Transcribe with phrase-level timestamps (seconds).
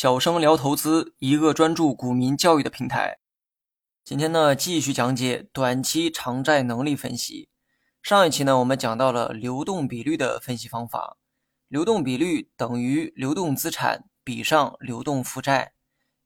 [0.00, 3.18] 小生聊投资，一个专注股民教育的平台。
[4.04, 7.48] 今天呢，继续讲解短期偿债能力分析。
[8.00, 11.16] 上一期呢，我们讲到了流动比率的分析方法。
[11.66, 15.72] 流动比率等于流动资产比上流动负债，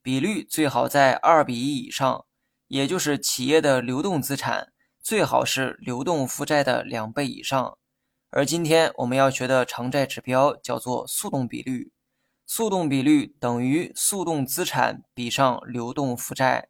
[0.03, 2.27] 比率最好在二比一以上，
[2.69, 7.79] 也就是企业的流动资产最好是流动负债的两倍以上。
[8.29, 11.91] 而今天我们要学的偿债指标叫做速动比率。
[12.55, 16.69] 速动比率等于速动资产比上流动负债。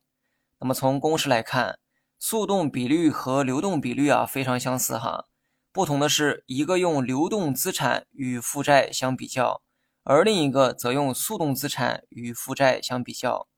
[0.61, 1.80] 那么从公式来看，
[2.20, 5.24] 速动比率和流动比率啊非常相似哈，
[5.73, 9.60] 不同的是一个用流动资产与负债相比较，
[10.05, 13.49] 而另一个则用速动资产与负债相比较。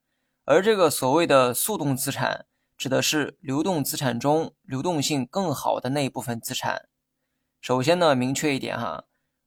[0.47, 2.47] 而这个所谓的速动资产，
[2.79, 6.89] 指的是流动资产中流动性更好的那一部分资产。
[7.61, 9.05] 首先呢，明确一点哈。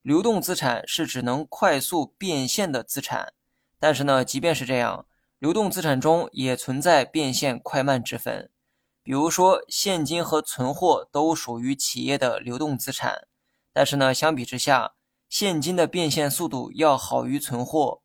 [0.07, 3.33] 流动资产是指能快速变现的资产，
[3.77, 5.05] 但是呢，即便是这样，
[5.37, 8.49] 流动资产中也存在变现快慢之分。
[9.03, 13.27] 比如说，现金和存货都属于企业的流动资产，
[13.73, 14.93] 但是呢，相比之下，
[15.27, 18.01] 现金的变现速度要好于存货。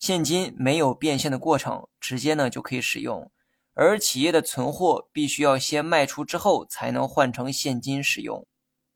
[0.00, 3.30] 现金没有变现的过程，直接呢就可以使用，
[3.74, 8.44] 而企业的存货必须要先卖出之后才能换成现金使用。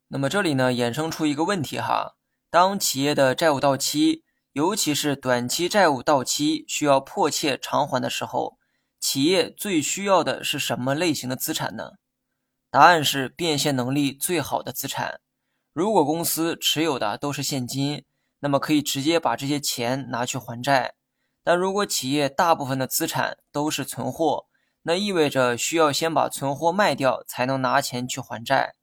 [0.09, 2.17] 那么这里呢，衍生出一个问题哈。
[2.51, 8.57] 当企业的债务到期，尤其是短期债务到期需要迫切偿还的时候，
[8.99, 11.93] 企业最需要的是什么类型的资产呢？
[12.71, 15.21] 答案是变现能力最好的资产。
[15.75, 18.07] 如果公司持有的都是现金，
[18.41, 20.95] 那么可以直接把这些钱拿去还债；
[21.45, 24.47] 但如果企业大部分的资产都是存货，
[24.85, 28.75] 那意味着需要先把存货卖掉才能拿钱去还债。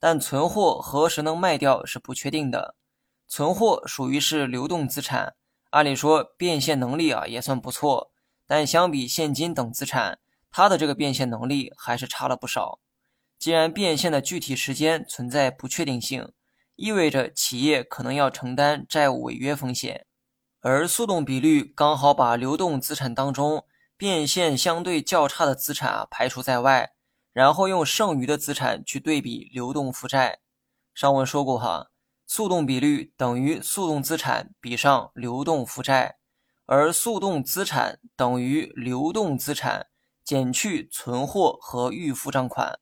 [0.00, 2.74] 但存货何时能卖掉是不确定的。
[3.26, 5.34] 存货属于是流动资产，
[5.70, 8.12] 按理说变现能力啊也算不错，
[8.46, 10.18] 但相比现金等资产，
[10.50, 12.78] 它的这个变现能力还是差了不少。
[13.38, 16.32] 既然变现的具体时间存在不确定性，
[16.76, 20.06] 意味着企业可能要承担债务违约风险。
[20.60, 26.92] 而速动比率刚好把流动资产当中变现相对较差的资产啊排除在外，
[27.32, 30.38] 然后用剩余的资产去对比流动负债。
[30.94, 31.88] 上文说过哈。
[32.26, 36.16] 速动比率等于速动资产比上流动负债，
[36.66, 39.88] 而速动资产等于流动资产
[40.24, 42.78] 减去存货和预付账款。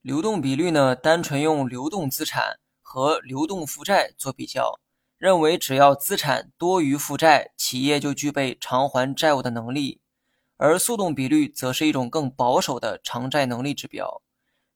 [0.00, 4.78] 流动比率呢，单纯用流动资产和流动负债做比较，
[5.18, 10.00] 认为只要资产多于负债，企业就具备偿还债务的能力。
[10.58, 14.22] 而速动比率则是一种更保守的偿债能力指标。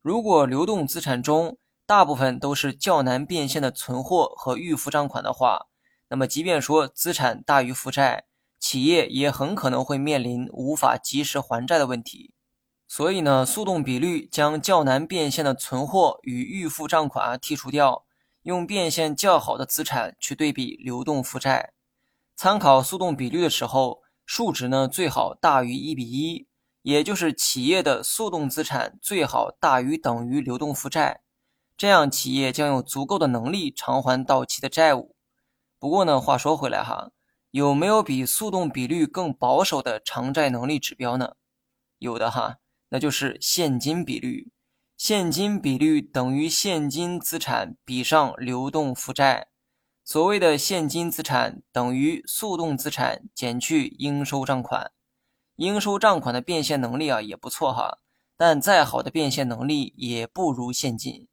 [0.03, 1.57] 如果流动资产中，
[1.91, 5.67] 大部分都是较难变现的存货和预付账款的话，
[6.09, 8.27] 那么即便说资产大于负债，
[8.61, 12.33] 企业也很可能会面临无法及时还债的问题。
[12.87, 18.05] 所以呢，速动比率将较难变现的存货与预付账款剔除掉，
[18.43, 21.73] 用变现较好的资产去对比流动负债。
[22.37, 26.47] 参考速动比率的时候，数值呢最好大于一比一，
[26.83, 31.23] 也就是企业的速动资产最好大于等于流动负债。
[31.81, 35.17] 这样，企业将有足够的能力偿还到期的债务。
[35.79, 37.11] 不过呢，话说回来哈，
[37.53, 41.37] 有没有比速动比率更保守的偿债能力指标呢？
[41.97, 42.57] 有的哈，
[42.91, 44.53] 那就是现金比率。
[44.99, 49.49] 现金比率等于现金资产比上流动负债。
[50.05, 54.93] 所谓的现金资产等于速动资产减去应收账款。
[55.57, 58.01] 应收账款的变现能力啊也不错哈，
[58.37, 61.27] 但再好的变现能力也不如现金。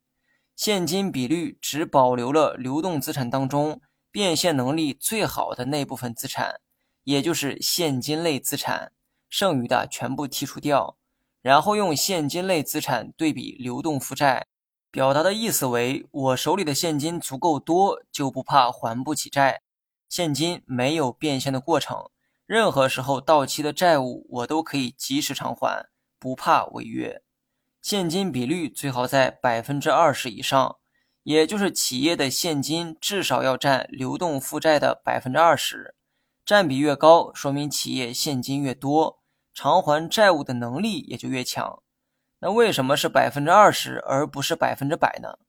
[0.58, 3.80] 现金比率只保留了流动资产当中
[4.10, 6.60] 变现能力最好的那部分资产，
[7.04, 8.92] 也就是现金类资产，
[9.30, 10.98] 剩余的全部剔除掉，
[11.44, 14.48] 然后用现金类资产对比流动负债，
[14.90, 19.62] 表达的意思为我手里的现金足够多，就不怕还不起债。
[20.10, 22.10] 现金没有变现的过程，
[22.48, 25.86] 任何时候到期的债务我都可以及时偿还，
[26.18, 27.22] 不怕违约。
[27.90, 30.76] 现金比率最好在百分之二十以上，
[31.24, 35.96] 也就是企业的现金至少要占流动负债的百分之二十，
[36.46, 39.22] 占比越高，说明企业现金越多，
[39.54, 41.82] 偿还债务的能力也就越强。
[42.40, 45.40] 那为什么是百分之二十而不是百分之百呢？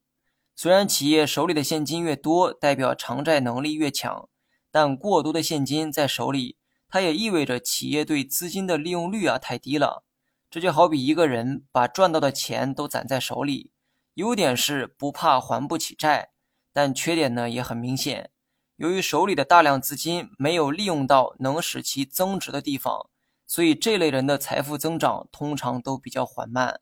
[0.55, 4.29] 虽然企业手里的现金越多，代表偿债能力越强，
[4.70, 6.56] 但过多的现金在手里，
[6.88, 10.05] 它也意味着企业对资金的利用率啊太低了。
[10.50, 13.73] 这就好比一个人把赚到的钱都攒在手里，
[14.15, 16.31] 优点是不怕还不起债，
[16.73, 18.31] 但缺点呢也很明显，
[18.77, 23.11] 由于手里的大量资金没有利用到能使其增值的地方，
[23.47, 26.81] 所以这类人的财富增长通常都比较缓慢。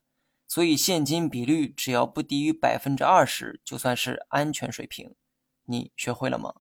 [0.49, 5.17] 所以现金比率只要不低于百分之二十，就算是安全水平。
[5.65, 6.55] 你学会了吗？